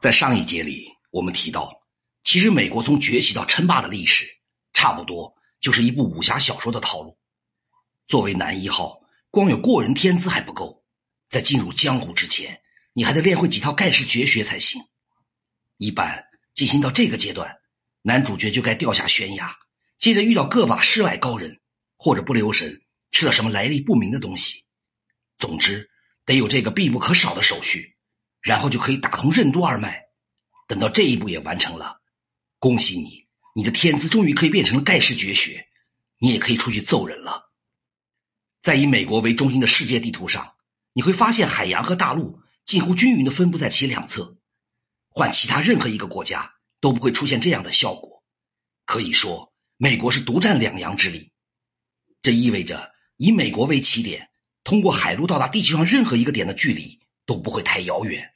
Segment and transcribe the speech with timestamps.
[0.00, 1.82] 在上一节里，我们提到，
[2.24, 4.26] 其实美国从崛起到称霸的历史，
[4.72, 7.18] 差不多就是一部武侠小说的套路。
[8.06, 10.82] 作为男一号，光有过人天资还不够，
[11.28, 12.62] 在进入江湖之前，
[12.94, 14.82] 你还得练会几套盖世绝学才行。
[15.76, 17.58] 一般进行到这个阶段，
[18.00, 19.54] 男主角就该掉下悬崖，
[19.98, 21.60] 接着遇到个把世外高人，
[21.98, 24.64] 或者不留神吃了什么来历不明的东西。
[25.36, 25.90] 总之，
[26.24, 27.98] 得有这个必不可少的手续，
[28.40, 30.04] 然后就可以打通任督二脉。
[30.66, 32.00] 等到这一步也完成了，
[32.58, 35.66] 恭喜你，你的天资终于可以变成了盖世绝学，
[36.18, 37.50] 你也可以出去揍人了。
[38.62, 40.54] 在以美国为中心的世界地图上，
[40.92, 44.36] 你会发现海洋和大陆近乎均匀的分布在其两侧，
[45.08, 48.22] 换其他任何一个国家都不会出现这样的效果。
[48.84, 51.32] 可以说，美国是独占两洋之力。
[52.22, 54.28] 这意味着，以美国为起点，
[54.62, 58.32] 通过海路到达地球上任何一个点的距离都不会太遥远。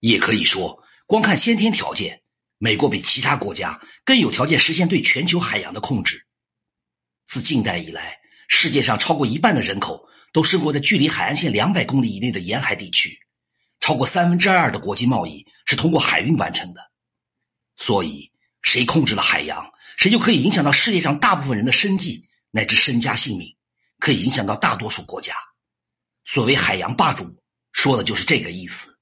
[0.00, 2.22] 也可以说，光看先天条件，
[2.58, 6.26] 美国比其他国家更有条件实现对全球海洋的控制。
[7.26, 13.20] 自近代以来，世界上超过一半的人口都生活在距离海岸线两百公里以内的沿海地区，
[13.80, 16.90] 超过三分之二的国际贸易是通过海运完成的。
[17.76, 23.56] 所以，谁控制了海洋，谁就可以影响到世界上大部分人的生计乃至身家性命，
[23.98, 25.34] 可以影响到大多数国家。
[26.24, 27.41] 所谓海洋霸主，
[27.72, 28.98] 说的就是这个意思。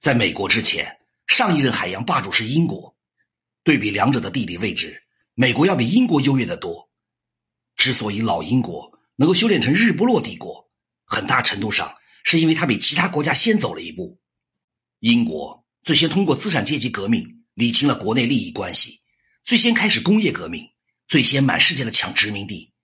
[0.00, 2.96] 在美国之前，上一任海洋霸主是英国。
[3.62, 6.90] 对比两者的地理位置，美国要比英国优越得多。
[7.76, 10.70] 之所以老英国能够修炼成日不落帝国，
[11.06, 14.20] 很大程度上是因为它比其他国家先走了一步。
[14.98, 19.00] 英国最先通过资产阶级革命理清了国内利益关系，
[19.44, 20.68] 最先开始工业革命，
[21.08, 22.74] 最先满世界的抢殖民地。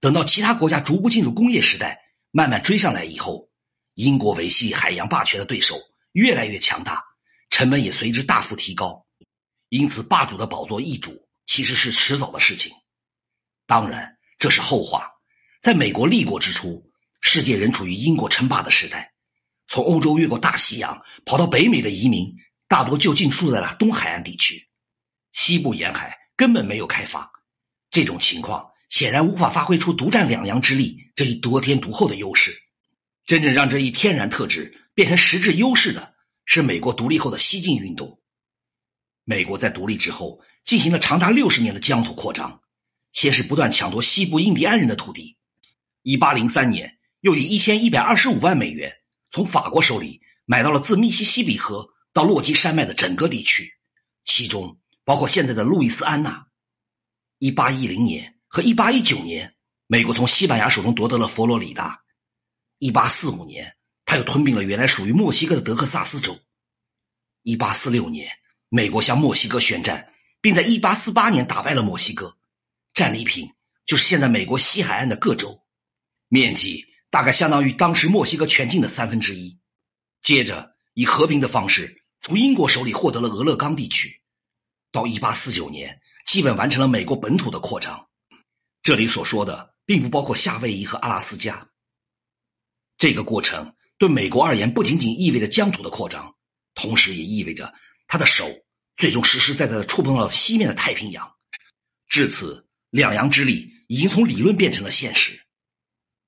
[0.00, 2.00] 等到其他国家逐步进入工业时代，
[2.30, 3.49] 慢慢追上来以后，
[3.94, 5.80] 英国维系海洋霸权的对手
[6.12, 7.04] 越来越强大，
[7.50, 9.06] 成本也随之大幅提高。
[9.68, 12.72] 因此，霸主的宝座易主其实是迟早的事情。
[13.66, 14.16] 当然。
[14.40, 15.06] 这是后话，
[15.60, 16.90] 在美国立国之初，
[17.20, 19.12] 世界仍处于英国称霸的时代。
[19.66, 22.36] 从欧洲越过大西洋跑到北美的移民，
[22.66, 24.70] 大多就近住在了东海岸地区，
[25.32, 27.30] 西部沿海根本没有开发。
[27.90, 32.58] 这种情况显然无法发挥出独占两洋之力这一得天独厚的优势。
[33.30, 38.20] 真正让这一天然特质变成实质优势的，是美国独立后的西进运动。
[39.22, 42.60] 美国在独立之后，进行了长达六十年的疆土扩张。
[43.12, 45.36] 先是不断抢夺西部印第安人的土地，
[46.02, 48.92] 一八零三年又以一千一百二十五万美元
[49.30, 53.74] 从法国手里买到了自密西西比河到落基山脉的整个地区，
[54.24, 56.48] 其中包括现在的路易斯安那。
[57.38, 59.54] 一八一零年和一八一九年，
[59.86, 62.02] 美国从西班牙手中夺得了佛罗里达。
[62.80, 63.76] 一八四五年，
[64.06, 66.40] 他又吞并了原来属于墨西哥的德克萨斯州。
[67.42, 68.30] 一八四六年，
[68.70, 72.38] 美国向墨西哥宣战，并在一八四八年打败了墨西哥。
[72.94, 73.52] 战利品
[73.84, 75.62] 就是现在美国西海岸的各州，
[76.28, 79.60] 面积大概相当于当时墨西哥全境的三分之一。
[80.22, 84.22] 接着以和平的方式从英国手里获得了俄勒冈地区，
[84.90, 88.08] 到一八四九年基本完成了美国本土的扩张。
[88.82, 91.69] 这里所说的并不包括夏威夷和阿拉斯加。
[93.00, 96.36] 这个过程对美国而言不仅仅意味着疆土的扩张，
[96.76, 97.74] 同时也意味着
[98.06, 98.48] 他的手
[98.96, 101.34] 最终实实在在的触碰到了西面的太平洋。
[102.06, 102.68] 至此。
[102.92, 105.46] 两洋之力已经从理论变成了现实。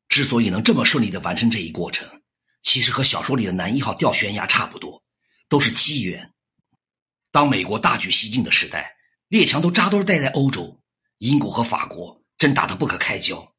[0.09, 2.23] 之所以能这么顺利的完成这一过程，
[2.63, 5.03] 其实和小说里的男一号掉悬崖差不多，
[5.49, 6.33] 都是机缘。
[7.33, 8.95] 当美国大举西进的时代，
[9.27, 10.81] 列强都扎堆待在欧洲，
[11.19, 13.52] 英国和法国正打得不可开交。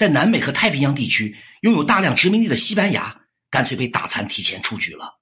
[0.00, 5.20] 在南美和太平洋地区拥有大量殖民地的西班牙，干脆被打残提前出局了。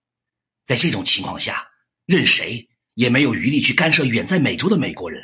[0.66, 1.66] 在这种情况下，
[2.06, 5.20] 任谁也没有余力去干涉远在美洲的美国人。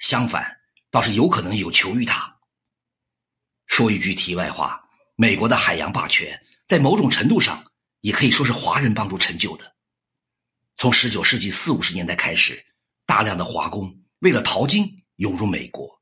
[0.00, 0.56] 相反。
[0.90, 2.40] 倒是有可能有求于他。
[3.68, 7.70] 说一句题外话，美国的海洋霸权在某种程度上
[8.00, 9.76] 也可以说是华人帮助成就的。
[10.76, 12.66] 从十九世纪四五十年代开始，
[13.06, 15.99] 大量的华工为了淘金涌入美国，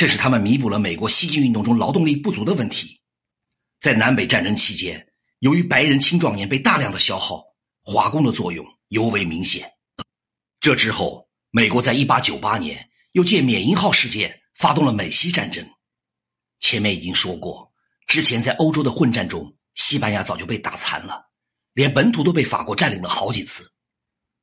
[0.00, 3.02] 这是他们弥补了美国西进运动中劳动力不足的问题。
[3.80, 7.44] 在南北战争期间，由于白人青壮年被大量的消耗，
[7.82, 9.70] 华工的作用尤为明显。
[10.58, 12.88] 这之后，美国在一八九八年。
[13.12, 15.68] 又借缅因号事件发动了美西战争。
[16.60, 17.74] 前面已经说过，
[18.06, 21.24] 之前在欧洲的混战中，西班牙早就被打残了，
[21.74, 23.70] 连本土都被法国占领了好几次。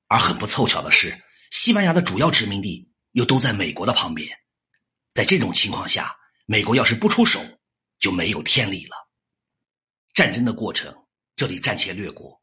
[0.07, 1.19] 而很不凑巧的是，
[1.49, 4.37] 西班牙的主要殖民地又都在美国的旁边。
[5.17, 6.15] 在这种情况下，
[6.45, 7.41] 美国要是不出手，
[7.97, 8.95] 就没有天理了。
[10.13, 10.95] 战争的过程，
[11.35, 12.39] 这里暂且略过。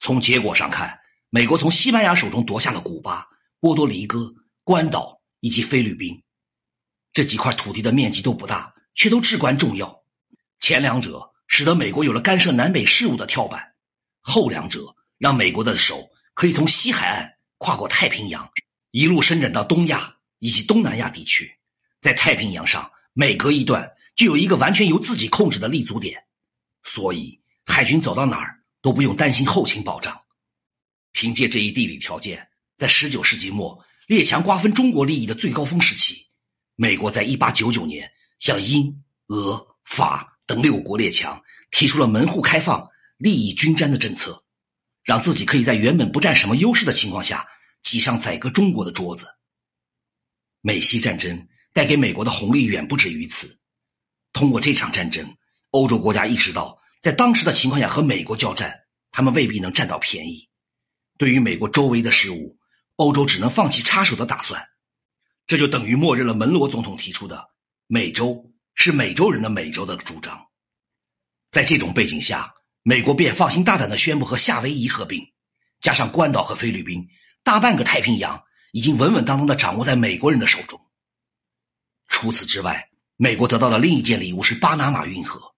[0.00, 1.00] 从结果上看，
[1.30, 3.26] 美国从西班牙手中夺下了古巴、
[3.58, 4.34] 波多黎各、
[4.64, 6.22] 关岛以及菲律宾
[7.14, 10.04] 这几块土地的面积都不大，却都至关重要。
[10.58, 13.76] 前两者使得美国有了干涉南北事务的跳板，
[14.20, 18.52] 后两者让美国的手可以从西海岸跨过太平洋，
[18.90, 21.56] 一路伸展到东亚以及东南亚地区。
[22.00, 26.24] 在太平洋上，每隔一段就有一个完全由自己控制的立足点，
[26.82, 30.22] 所以海军走到哪儿都不用担心后勤保障。
[31.12, 36.28] 凭借这一地理条件，在十九世纪末列强瓜分中国利益的最高峰时期，
[36.76, 44.44] 美国在一八九九年向英、俄、法等六国列强提出了门户开放、利益均沾的政策，
[45.02, 47.46] 让自己可以在原本不占什么优势的情况下
[47.82, 49.26] 挤上宰割中国的桌子。
[50.60, 53.58] 美西战争带给美国的红利远不止于此。
[54.32, 55.36] 通过这场战争，
[55.70, 58.80] 欧洲国家意识到，在当时的情况下和美国交战，
[59.10, 60.48] 他们未必能占到便宜。
[61.18, 62.58] 对于美国周围的事物，
[62.96, 64.68] 欧洲只能放弃插手的打算，
[65.46, 67.50] 这就等于默认了门罗总统提出的
[67.86, 70.46] “美洲是美洲人的美洲”的主张。
[71.50, 75.32] 在这种背景下，美国便放心大胆的宣布和夏威夷合并，
[75.80, 77.08] 加上关岛和菲律宾，
[77.42, 80.80] 大半个太平洋已经稳稳当当的掌握在美国人的手中。
[82.20, 85.54] 除此之外，美国得到的另一件礼物是巴拿马运河。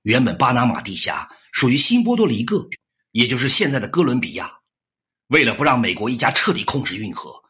[0.00, 2.70] 原本巴拿马地峡属于新波多黎各，
[3.10, 4.50] 也就是现在的哥伦比亚。
[5.26, 7.42] 为了不让美国一家彻底控制运河，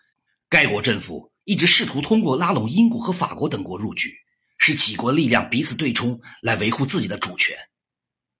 [0.49, 4.12] 该国政府一直试图通过拉拢英国和法国等国入局，
[4.58, 7.56] 使几国力量彼此对冲，来维护自己的主权。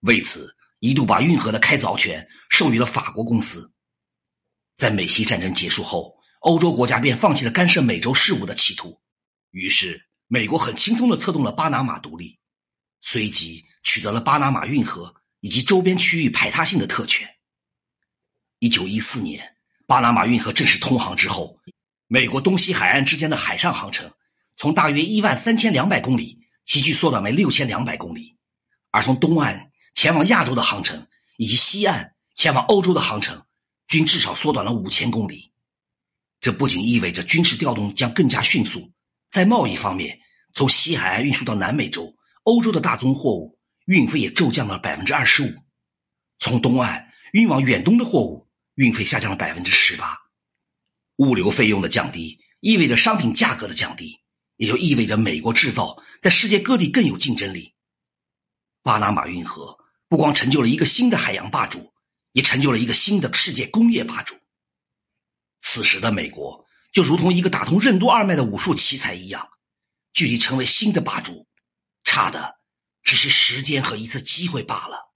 [0.01, 3.73] 为此，一度把运河的开凿权授予了法国公司。
[4.77, 9.01] 在美西战争结束后，欧洲国家便放弃了干涉美洲事务的企图，
[9.51, 12.39] 于是美国很轻松的策动了巴拿马独立，
[13.01, 17.29] 随即取得了巴拿马运河以及周边区域排他性的特权。
[18.59, 19.57] 一九一四年，
[19.87, 21.59] 巴拿马运河正式通航之后，
[22.07, 24.13] 美国东西海岸之间的海上航程
[24.57, 28.37] 从大约一万三千两百公里急剧缩短为六千两百公里，
[28.91, 31.07] 而从东岸前往亚洲的航程
[31.37, 33.45] 以及西岸前往欧洲的航程
[33.89, 35.51] 均至少缩短了五千公里。
[36.39, 38.93] 这不仅意味着军事调动将更加迅速，
[39.31, 40.21] 在贸易方面，
[40.53, 45.55] 从西海岸运输到南美洲、欧洲的大宗货物运费也骤降了百分之二十五，
[46.39, 48.49] 从东岸运往远东的货物。
[48.77, 50.17] 运费下降了百分之十八，
[51.17, 54.21] 物流费用的降低意味着商品价格的降低，
[54.57, 57.75] 也就意味着美国制造在世界各地更有竞争力。
[58.83, 59.77] 巴拿马运河
[60.09, 61.93] 不光成就了一个新的海洋霸主，
[62.33, 64.35] 也成就了一个新的世界工业霸主。
[65.61, 69.49] 此时的美国就如同一个打通任督二脉的武术奇才一样，
[70.13, 71.47] 距离成为新的霸主，
[72.05, 72.57] 差的
[73.03, 75.10] 只是时间和一次机会罢了。